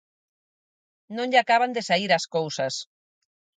[1.15, 2.73] Non lle acaban de saír as cousas.